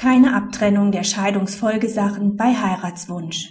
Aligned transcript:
Keine 0.00 0.34
Abtrennung 0.34 0.92
der 0.92 1.04
Scheidungsfolgesachen 1.04 2.34
bei 2.34 2.54
Heiratswunsch. 2.54 3.50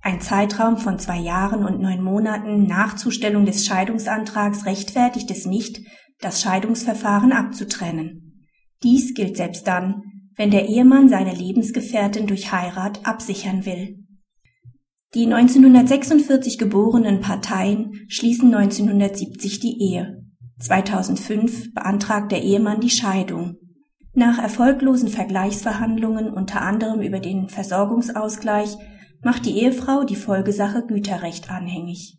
Ein 0.00 0.20
Zeitraum 0.20 0.76
von 0.76 0.98
zwei 0.98 1.20
Jahren 1.20 1.64
und 1.64 1.80
neun 1.80 2.02
Monaten 2.02 2.66
nach 2.66 2.96
Zustellung 2.96 3.46
des 3.46 3.64
Scheidungsantrags 3.64 4.66
rechtfertigt 4.66 5.30
es 5.30 5.46
nicht, 5.46 5.78
das 6.18 6.42
Scheidungsverfahren 6.42 7.30
abzutrennen. 7.30 8.44
Dies 8.82 9.14
gilt 9.14 9.36
selbst 9.36 9.68
dann, 9.68 10.02
wenn 10.34 10.50
der 10.50 10.68
Ehemann 10.68 11.08
seine 11.08 11.32
Lebensgefährtin 11.32 12.26
durch 12.26 12.50
Heirat 12.50 13.06
absichern 13.06 13.64
will. 13.64 14.04
Die 15.14 15.32
1946 15.32 16.58
geborenen 16.58 17.20
Parteien 17.20 17.92
schließen 18.08 18.52
1970 18.52 19.60
die 19.60 19.80
Ehe. 19.80 20.24
2005 20.58 21.72
beantragt 21.72 22.32
der 22.32 22.42
Ehemann 22.42 22.80
die 22.80 22.90
Scheidung. 22.90 23.58
Nach 24.18 24.38
erfolglosen 24.38 25.10
Vergleichsverhandlungen 25.10 26.30
unter 26.30 26.62
anderem 26.62 27.02
über 27.02 27.20
den 27.20 27.50
Versorgungsausgleich 27.50 28.78
macht 29.22 29.44
die 29.44 29.58
Ehefrau 29.58 30.04
die 30.04 30.16
Folgesache 30.16 30.86
Güterrecht 30.86 31.50
anhängig. 31.50 32.16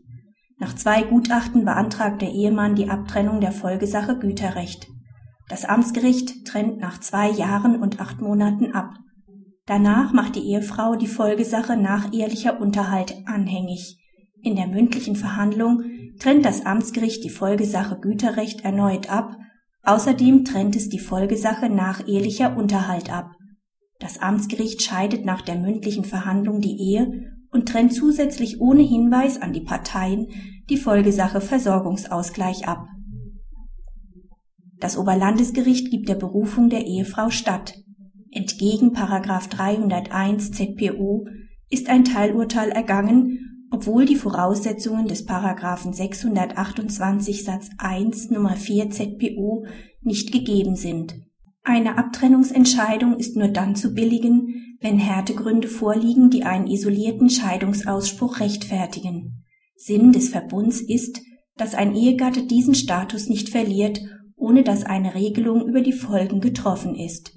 Nach 0.59 0.75
zwei 0.75 1.01
Gutachten 1.01 1.65
beantragt 1.65 2.21
der 2.21 2.31
Ehemann 2.31 2.75
die 2.75 2.87
Abtrennung 2.87 3.41
der 3.41 3.51
Folgesache 3.51 4.19
Güterrecht. 4.19 4.85
Das 5.49 5.65
Amtsgericht 5.65 6.45
trennt 6.45 6.77
nach 6.77 6.99
zwei 6.99 7.31
Jahren 7.31 7.81
und 7.81 7.99
acht 7.99 8.21
Monaten 8.21 8.73
ab. 8.73 8.93
Danach 9.65 10.13
macht 10.13 10.35
die 10.35 10.51
Ehefrau 10.51 10.97
die 10.97 11.07
Folgesache 11.07 11.77
nach 11.77 12.13
ehelicher 12.13 12.61
Unterhalt 12.61 13.15
anhängig. 13.25 13.97
In 14.43 14.55
der 14.55 14.67
mündlichen 14.67 15.15
Verhandlung 15.15 15.81
trennt 16.19 16.45
das 16.45 16.63
Amtsgericht 16.63 17.23
die 17.23 17.31
Folgesache 17.31 17.97
Güterrecht 17.99 18.63
erneut 18.63 19.09
ab 19.09 19.35
Außerdem 19.87 20.43
trennt 20.43 20.75
es 20.75 20.89
die 20.89 20.99
Folgesache 20.99 21.69
nach 21.69 22.05
ehelicher 22.05 22.57
Unterhalt 22.57 23.09
ab. 23.09 23.31
Das 23.99 24.19
Amtsgericht 24.19 24.81
scheidet 24.81 25.23
nach 25.23 25.41
der 25.41 25.55
mündlichen 25.55 26.03
Verhandlung 26.03 26.59
die 26.59 26.77
Ehe 26.77 27.31
und 27.51 27.69
trennt 27.69 27.93
zusätzlich 27.93 28.59
ohne 28.59 28.81
Hinweis 28.81 29.41
an 29.41 29.53
die 29.53 29.61
Parteien 29.61 30.27
die 30.69 30.75
Folgesache 30.75 31.39
Versorgungsausgleich 31.39 32.67
ab. 32.67 32.85
Das 34.81 34.97
Oberlandesgericht 34.97 35.89
gibt 35.89 36.09
der 36.09 36.15
Berufung 36.15 36.67
der 36.67 36.85
Ehefrau 36.85 37.29
statt. 37.29 37.73
Entgegen 38.29 38.91
301 38.91 40.51
ZPO 40.51 41.27
ist 41.69 41.87
ein 41.87 42.03
Teilurteil 42.03 42.71
ergangen 42.71 43.56
obwohl 43.71 44.05
die 44.05 44.15
Voraussetzungen 44.15 45.07
des 45.07 45.25
Paragraphen 45.25 45.93
628 45.93 47.43
Satz 47.43 47.69
1 47.77 48.29
Nummer 48.31 48.55
4 48.55 48.89
ZPO 48.89 49.65
nicht 50.01 50.31
gegeben 50.31 50.75
sind. 50.75 51.15
Eine 51.63 51.97
Abtrennungsentscheidung 51.97 53.17
ist 53.17 53.35
nur 53.35 53.49
dann 53.49 53.75
zu 53.75 53.93
billigen, 53.93 54.77
wenn 54.79 54.99
Härtegründe 54.99 55.67
vorliegen, 55.67 56.29
die 56.29 56.43
einen 56.43 56.67
isolierten 56.67 57.29
Scheidungsausspruch 57.29 58.39
rechtfertigen. 58.39 59.43
Sinn 59.75 60.11
des 60.11 60.29
Verbunds 60.29 60.79
ist, 60.79 61.21
dass 61.57 61.75
ein 61.75 61.95
Ehegatte 61.95 62.45
diesen 62.45 62.75
Status 62.75 63.27
nicht 63.27 63.49
verliert, 63.49 63.99
ohne 64.35 64.63
dass 64.63 64.85
eine 64.85 65.15
Regelung 65.15 65.67
über 65.67 65.81
die 65.81 65.93
Folgen 65.93 66.39
getroffen 66.39 66.95
ist. 66.95 67.33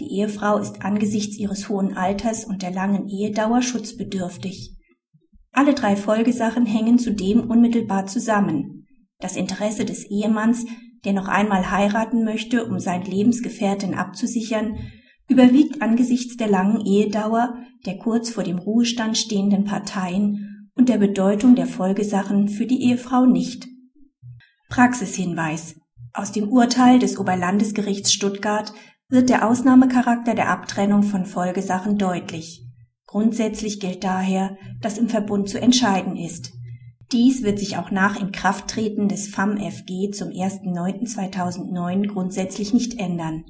Die 0.00 0.18
Ehefrau 0.18 0.58
ist 0.58 0.82
angesichts 0.82 1.36
ihres 1.36 1.68
hohen 1.68 1.96
Alters 1.96 2.44
und 2.44 2.62
der 2.62 2.70
langen 2.70 3.08
Ehedauer 3.08 3.62
schutzbedürftig. 3.62 4.76
Alle 5.54 5.74
drei 5.74 5.96
Folgesachen 5.96 6.66
hängen 6.66 6.98
zudem 6.98 7.48
unmittelbar 7.48 8.06
zusammen. 8.06 8.86
Das 9.20 9.36
Interesse 9.36 9.84
des 9.84 10.04
Ehemanns, 10.04 10.66
der 11.04 11.12
noch 11.12 11.28
einmal 11.28 11.70
heiraten 11.70 12.24
möchte, 12.24 12.66
um 12.66 12.78
sein 12.78 13.02
Lebensgefährten 13.02 13.94
abzusichern, 13.94 14.76
überwiegt 15.28 15.80
angesichts 15.80 16.36
der 16.36 16.48
langen 16.48 16.84
Ehedauer 16.84 17.54
der 17.86 17.98
kurz 17.98 18.30
vor 18.30 18.44
dem 18.44 18.58
Ruhestand 18.58 19.18
stehenden 19.18 19.64
Parteien 19.64 20.70
und 20.74 20.88
der 20.88 20.98
Bedeutung 20.98 21.54
der 21.54 21.66
Folgesachen 21.66 22.48
für 22.48 22.66
die 22.66 22.82
Ehefrau 22.82 23.26
nicht. 23.26 23.68
Praxishinweis 24.68 25.76
Aus 26.12 26.32
dem 26.32 26.48
Urteil 26.48 26.98
des 26.98 27.18
Oberlandesgerichts 27.18 28.12
Stuttgart 28.12 28.72
wird 29.08 29.28
der 29.28 29.46
Ausnahmecharakter 29.46 30.34
der 30.34 30.48
Abtrennung 30.48 31.02
von 31.02 31.26
Folgesachen 31.26 31.98
deutlich. 31.98 32.66
Grundsätzlich 33.14 33.78
gilt 33.78 34.02
daher, 34.02 34.56
dass 34.80 34.98
im 34.98 35.08
Verbund 35.08 35.48
zu 35.48 35.60
entscheiden 35.60 36.16
ist. 36.16 36.50
Dies 37.12 37.44
wird 37.44 37.60
sich 37.60 37.76
auch 37.76 37.92
nach 37.92 38.20
Inkrafttreten 38.20 39.06
des 39.06 39.28
FAMFG 39.28 40.10
zum 40.10 40.30
1.9.2009 40.30 42.08
grundsätzlich 42.08 42.74
nicht 42.74 42.98
ändern. 42.98 43.44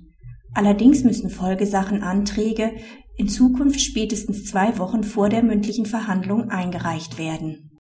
Allerdings 0.52 1.02
müssen 1.02 1.30
Folgesachenanträge 1.30 2.72
in 3.16 3.30
Zukunft 3.30 3.80
spätestens 3.80 4.44
zwei 4.44 4.76
Wochen 4.76 5.02
vor 5.02 5.30
der 5.30 5.42
mündlichen 5.42 5.86
Verhandlung 5.86 6.50
eingereicht 6.50 7.16
werden 7.16 7.70